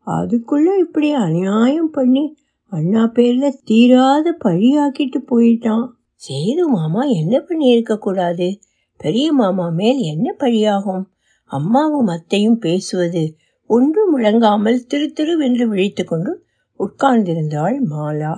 அதுக்குள்ளே 0.06 0.78
இப்படி 0.78 1.12
அநியாயம் 1.12 1.90
பண்ணி 1.90 2.36
அண்ணா 2.72 3.06
பேரில் 3.06 3.58
தீராத 3.64 4.36
பழியாக்கிட்டு 4.44 5.18
போயிட்டான். 5.26 5.86
சேது 6.14 6.64
மாமா 6.68 7.02
என்ன 7.04 7.34
பண்ணியிருக்க 7.48 7.98
கூடாது? 7.98 8.48
பெரிய 8.96 9.32
மாமா 9.32 9.68
மேல் 9.68 9.98
என்ன 9.98 10.36
பழியாகும்? 10.38 11.04
அம்மாவும் 11.50 12.06
அத்தையும் 12.06 12.58
பேசுவது 12.58 13.36
ஒன்று 13.66 14.02
முழங்காமல் 14.12 14.86
திரு 14.86 15.12
திருவென்று 15.12 15.64
விழித்து 15.64 16.04
கொண்டு 16.04 16.32
உட்கார்ந்திருந்தாள் 16.80 17.76
மாலா. 17.82 18.32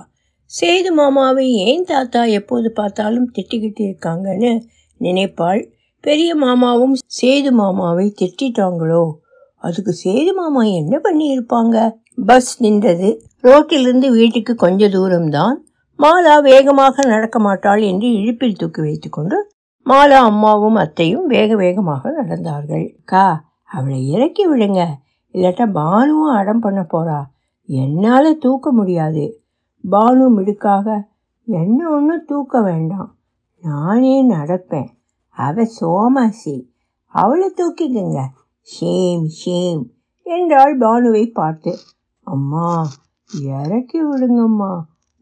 சேது 0.51 0.91
மாமாவை 0.91 1.45
ஏன் 1.51 1.83
தாத்தா 1.83 2.25
எப்போது 2.25 2.71
பார்த்தாலும் 2.71 3.31
திட்டிக்கிட்டு 3.31 3.81
இருக்காங்கன்னு 3.81 4.51
நினைப்பாள். 4.97 5.61
பெரிய 6.01 6.35
மாமாவும் 6.35 6.95
சேது 7.21 7.51
மாமாவை 7.51 8.13
திட்டாங்களோ 8.19 9.03
அதுக்கு 9.65 9.93
சேது 10.03 10.31
மாமா 10.35 10.61
என்ன 10.61 10.99
பண்ணியிருப்பாங்க? 11.03 11.75
பஸ் 12.25 12.51
நின்றது. 12.61 13.09
ரோட்டிலிருந்து 13.41 14.11
வீட்டுக்கு 14.11 14.55
கொஞ்ச 14.55 14.87
தூரம்தான். 14.87 15.55
மாலா 15.99 16.41
வேகமாக 16.41 17.05
நடக்க 17.05 17.39
மாட்டாள் 17.39 17.81
என்று 17.81 18.07
இழுப்பில் 18.07 18.55
தூக்கி 18.55 18.81
வைத்துக்கொண்டு 18.81 19.37
மாலா 19.85 20.19
அம்மாவும் 20.29 20.75
அத்தையும் 20.75 21.27
வேக 21.27 21.55
வேகமாக 21.55 22.11
நடந்தார்கள். 22.21 22.85
கா 23.03 23.25
அவளை 23.65 23.99
இறக்கி 24.09 24.43
விடுங்க. 24.51 24.81
இல்லாட்டா 25.33 25.65
பானுவும் 25.71 26.33
அடம் 26.33 26.59
பண்ண 26.59 26.81
போறா. 26.93 27.19
என்னால் 27.69 28.37
தூக்க 28.37 28.71
முடியாது. 28.71 29.25
பானு 29.91 30.25
மிடுக்காக 30.29 30.87
என்ன 31.47 31.89
ஒன்றும் 31.89 32.25
தூக்க 32.27 32.61
வேண்டாம். 32.61 33.09
நானே 33.63 34.15
நடப்பேன். 34.29 34.87
அவ 35.37 35.65
சோமாசி. 35.79 36.55
அவளை 37.13 37.47
தூக்கிக்கங்க. 37.57 38.19
ஷேம் 38.67 39.25
ஷேம் 39.39 39.81
என்றாள் 40.25 40.77
பானுவை 40.77 41.31
பார்த்து. 41.33 41.71
அம்மா 42.27 42.69
இறக்கி 43.51 43.99
விடுங்கம்மா 44.03 44.71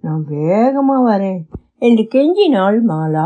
நான் 0.04 0.24
வேகமாக 0.28 1.02
வரேன் 1.10 1.42
என்று 1.78 2.04
கெஞ்சினாள் 2.12 2.78
மாலா. 2.88 3.26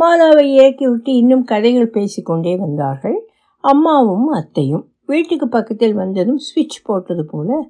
மாலாவை 0.00 0.44
இறக்கி 0.52 0.86
விட்டு 0.88 1.14
இன்னும் 1.14 1.44
கதைகள் 1.44 1.90
பேசிக்கொண்டே 1.90 2.56
வந்தார்கள். 2.56 3.18
அம்மாவும் 3.64 4.28
அத்தையும் 4.28 4.84
வீட்டுக்கு 5.06 5.48
பக்கத்தில் 5.48 5.94
வந்ததும் 5.94 6.36
சுவிட்ச் 6.36 6.84
போட்டது 6.84 7.24
போல 7.24 7.68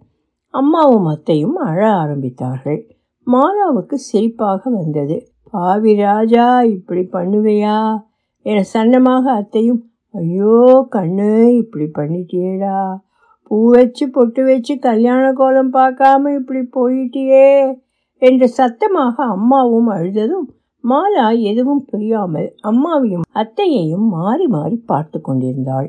அம்மாவும் 0.55 1.05
அத்தையும் 1.05 1.57
அழ 1.69 1.81
ஆரம்பித்தார்கள். 1.93 2.81
மாலாவுக்கு 3.27 3.97
சிரிப்பாக 4.09 4.71
வந்தது. 4.71 5.17
பாவி 5.51 5.95
ராஜா 5.95 6.63
இப்படி 6.63 7.01
பண்ணுவையா? 7.13 7.79
என 8.47 8.65
சன்னமாக 8.75 9.25
அத்தையும் 9.33 9.81
ஐயோ 10.19 10.55
கண்ணு 10.95 11.31
இப்படி 11.61 11.87
பண்ணிட்டியேடா. 11.99 12.79
பூ 13.51 13.59
வச்சு 13.75 14.05
பொட்டு 14.09 14.43
வச்சு 14.45 14.75
கல்யாண 14.79 15.25
கோலம் 15.33 15.73
பார்க்காம 15.73 16.33
இப்படி 16.39 16.63
போயிட்டியே. 16.77 17.49
என்று 18.23 18.47
சத்தமாக 18.59 19.17
அம்மாவும் 19.35 19.89
அழுததும் 19.97 20.47
மாலா 20.85 21.27
எதுவும் 21.51 21.83
புரியாமல் 21.91 22.49
அம்மாவையும் 22.63 23.25
அத்தையையும் 23.41 24.07
மாறி 24.17 24.47
மாறி 24.47 24.77
பார்த்து 24.91 25.19
கொண்டிருந்தாள். 25.21 25.89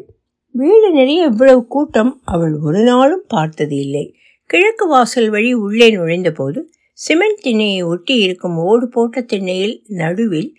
வீடு 0.56 0.88
நிறைய 0.92 1.30
இவ்வளவு 1.32 1.62
கூட்டம் 1.68 2.12
அவள் 2.26 2.56
ஒரு 2.68 2.82
நாளும் 2.84 3.26
பார்த்தது 3.28 3.76
இல்லை. 3.86 4.06
கிழக்கு 4.50 4.86
வாசல் 4.88 5.30
வழி 5.30 5.52
உள்ளே 5.66 5.88
நுழைந்தபோது 5.96 6.60
சிமெண்ட் 6.98 7.44
திண்ணையை 7.44 7.82
ஒட்டி 7.84 8.16
இருக்கும் 8.26 8.58
ஓடு 8.70 8.86
போட்ட 8.88 9.22
திண்ணையில் 9.32 9.76
நடுவில் 10.00 10.50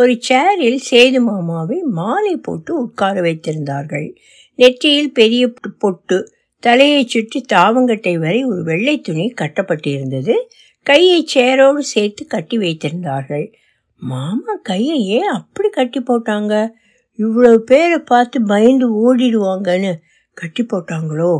ஒரு 0.00 0.12
சேரில் 0.28 0.78
சேது 0.90 1.18
மாமாவை 1.20 1.82
மாலை 1.82 2.36
போட்டு 2.36 2.82
உட்கார 2.82 3.20
வைத்திருந்தார்கள். 3.20 4.16
நெற்றியில் 4.54 5.12
பெரிய 5.12 5.52
பொட்டு 5.78 6.32
தலையை 6.62 7.06
சுற்றி 7.06 7.44
தாவங்கட்டை 7.52 8.18
வரை 8.18 8.44
ஒரு 8.44 8.62
வெள்ளை 8.62 9.00
துணி 9.00 9.32
கட்டப்பட்டிருந்தது. 9.40 10.34
கையை 10.82 11.26
சேரோடு 11.34 11.78
சேர்த்து 11.78 12.26
கட்டி 12.26 12.58
வைத்திருந்தார்கள். 12.58 13.52
மாமா 13.96 14.54
கையை 14.62 15.06
ஏன் 15.06 15.28
அப்படி 15.28 15.68
கட்டி 15.68 16.00
போட்டாங்க? 16.00 16.70
இவ்வளவு 17.18 17.62
பேரை 17.62 17.98
பார்த்து 17.98 18.42
பயந்து 18.42 18.86
ஓடிடுவாங்கன்னு 19.00 19.92
கட்டி 20.32 20.62
போட்டாங்களோ 20.64 21.34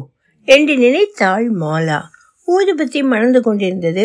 என்று 0.49 0.77
நினைத்தாள் 0.77 1.53
மாலா. 1.53 2.01
ஊதுபத்தி 2.49 3.03
மணந்து 3.05 3.41
கொண்டிருந்தது. 3.43 4.05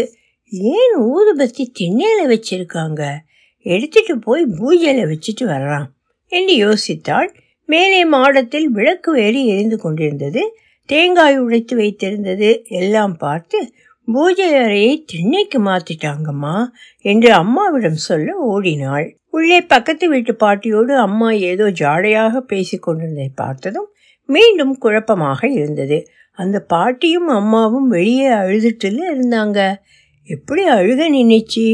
ஏன் 0.74 0.96
ஊதுபத்தி 1.14 1.64
திண்ணையில 1.80 2.22
வச்சிருக்காங்க? 2.26 3.04
எடுத்துட்டு 3.66 4.16
போய் 4.20 4.44
பூஜையில் 4.58 5.10
வச்சுட்டு 5.12 5.44
வரலாம் 5.44 5.88
என்று 6.32 6.54
யோசித்தாள். 6.66 7.30
மேலே 7.70 8.06
மாடத்தில் 8.06 8.68
விளக்கு 8.70 9.10
வேறு 9.12 9.40
எரிந்து 9.46 9.78
கொண்டிருந்தது. 9.78 10.42
தேங்காய் 10.90 11.38
உடைத்து 11.38 11.74
வைத்திருந்தது. 11.78 12.50
எல்லாம் 12.80 13.16
பார்த்து 13.18 13.60
பூஜை 14.08 14.48
அறையை 14.56 14.92
திண்ணைக்கு 15.06 15.60
மாத்திட்டாங்கம்மா 15.60 16.56
என்று 17.06 17.30
அம்மாவிடம் 17.34 18.02
சொல்ல 18.08 18.36
ஓடினாள். 18.46 19.08
உள்ளே 19.30 19.60
பக்கத்து 19.62 20.06
வீட்டு 20.10 20.34
பாட்டியோடு 20.44 20.94
அம்மா 20.98 21.30
ஏதோ 21.32 21.66
ஜாடையாக 21.80 22.42
பேசி 22.52 22.78
கொண்டிருந்ததை 22.78 23.32
பார்த்ததும் 23.36 23.90
மீண்டும் 24.30 24.76
குழப்பமாக 24.78 25.42
இருந்தது. 25.50 25.98
அந்த 26.38 26.58
பாட்டியும் 26.68 27.30
அம்மாவும் 27.40 27.88
வெளியே 27.88 28.30
அழுதுட்டுல 28.34 29.02
இருந்தாங்க. 29.14 29.60
எப்படி 30.30 30.64
அழுக 30.70 31.02
நினைச்சு 31.10 31.66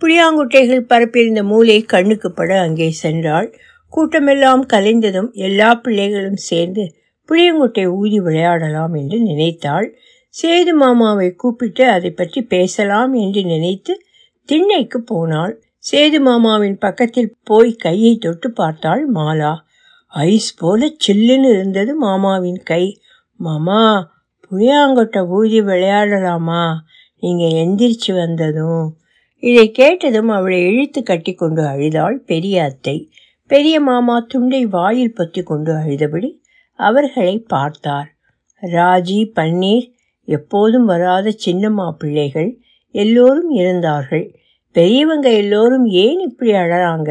புளியாங்குட்டைகள் 0.00 0.88
பரப்பியிருந்த 0.88 1.42
மூளை 1.42 1.82
கண்ணுக்கு 1.82 2.32
பட 2.32 2.60
அங்கே 2.60 2.88
சென்றாள். 3.02 3.48
கூட்டமெல்லாம் 3.92 4.62
கலைந்ததும் 4.72 5.30
எல்லா 5.32 5.74
பிள்ளைகளும் 5.74 6.40
சேர்ந்து 6.48 6.84
புளியங்குட்டை 7.28 7.84
ஊதி 7.86 8.20
விளையாடலாம் 8.20 8.94
என்று 8.94 9.18
நினைத்தாள். 9.20 9.88
சேது 10.34 10.72
மாமாவை 10.72 11.28
கூப்பிட்டு 11.32 11.84
அதை 11.88 12.10
பற்றி 12.10 12.42
பேசலாம் 12.42 13.12
என்று 13.12 13.44
நினைத்து 13.44 14.02
திண்ணைக்கு 14.44 14.98
போனாள். 15.02 15.54
சேது 15.90 16.18
மாமாவின் 16.20 16.78
பக்கத்தில் 16.78 17.36
போய் 17.44 17.72
கையை 17.76 18.16
தொட்டு 18.16 18.52
பார்த்தாள் 18.52 19.10
மாலா. 19.14 19.52
ஐஸ் 20.06 20.54
போல 20.54 20.90
சில்லுன்னு 21.06 21.50
இருந்தது 21.50 21.96
மாமாவின் 21.96 22.60
கை. 22.62 22.84
மாமா 23.40 24.10
புளியாங்கொட்டை 24.44 25.26
ஊதி 25.28 25.60
விளையாடலாமா? 25.60 26.62
நீங்கள் 27.20 27.56
எந்திரிச்சு 27.64 28.12
வந்ததும். 28.14 28.96
இதை 29.42 29.70
கேட்டதும் 29.70 30.28
அவளை 30.28 30.58
இழுத்து 30.66 31.02
கட்டி 31.02 31.34
கொண்டு 31.34 31.62
அழுதாள் 31.66 32.16
பெரிய 32.20 32.62
அத்தை. 32.62 32.96
பெரிய 33.50 33.80
மாமா 33.80 34.16
துண்டை 34.26 34.66
வாயில் 34.66 35.14
பற்றி 35.14 35.42
கொண்டு 35.42 35.72
அழுதபடி 35.72 36.30
அவர்களை 36.78 37.38
பார்த்தார். 37.38 38.08
ராஜி 38.62 39.20
பன்னீர் 39.34 39.86
எப்போதும் 40.28 40.84
வராத 40.84 41.32
சின்னம்மா 41.44 41.86
பிள்ளைகள் 41.98 42.50
எல்லோரும் 42.94 43.50
இருந்தார்கள். 43.50 44.26
பெரியவங்க 44.76 45.28
எல்லோரும் 45.32 45.86
ஏன் 45.86 46.20
இப்படி 46.20 46.52
அழறாங்க? 46.52 47.10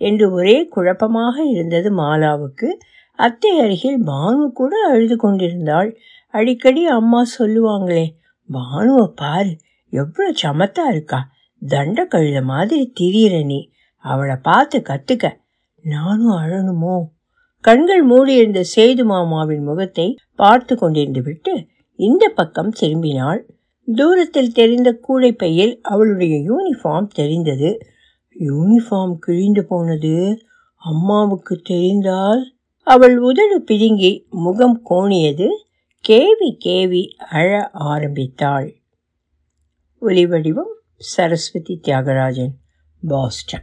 என்று 0.00 0.26
ஒரே 0.32 0.56
குழப்பமாக 0.68 1.36
இருந்தது 1.44 1.88
மாலாவுக்கு. 1.92 2.68
அத்தை 3.18 3.52
அருகில் 3.60 4.00
பானு 4.06 4.44
கூட 4.52 4.74
அழுது 4.90 5.16
கொண்டிருந்தாள். 5.16 5.90
அடிக்கடி 6.34 6.82
அம்மா 6.86 7.20
சொல்லுவாங்களே 7.38 8.06
பானுவை 8.48 9.06
பாரு 9.14 9.52
எவ்வளோ 9.92 10.28
சமத்தா 10.42 10.84
இருக்கா? 10.88 11.20
தண்ட 11.68 12.06
கழுத 12.10 12.42
மாதிரி 12.42 12.92
திரியிற 13.00 13.44
நீ 13.44 13.70
அவளை 14.04 14.36
பார்த்து 14.42 14.78
கத்துக்க 14.78 15.30
நானும் 15.82 16.36
அழணுமோ? 16.36 16.96
கண்கள் 17.60 18.02
மூடியிருந்த 18.02 18.64
சேது 18.76 19.04
மாமாவின் 19.04 19.62
முகத்தை 19.62 20.18
பார்த்து 20.34 20.74
கொண்டிருந்து 20.74 21.22
விட்டு 21.22 21.66
இந்த 21.98 22.28
பக்கம் 22.28 22.72
திரும்பினாள். 22.80 23.40
தூரத்தில் 23.86 24.52
தெரிந்த 24.52 25.00
கூடைப்பையில் 25.08 25.74
அவளுடைய 25.82 26.34
யூனிஃபார்ம் 26.36 27.06
தெரிந்தது. 27.06 27.70
யூனிஃபார்ம் 28.38 29.14
கிழிந்து 29.14 29.64
போனது 29.64 30.38
அம்மாவுக்கு 30.76 31.56
தெரிந்தால்? 31.56 32.42
அவள் 32.86 33.18
உதடு 33.18 33.64
பிதுங்கி 33.70 34.12
முகம் 34.28 34.82
கோணியது 34.90 35.48
கேவி 36.04 36.50
கேவி 36.64 37.02
அழ 37.30 37.70
ஆரம்பித்தாள். 37.72 38.68
ஒலிவடிவம் 40.02 40.72
சரஸ்வதி 41.04 41.80
தியாகராஜன் 41.84 42.52
பாஸ்டன் 43.08 43.60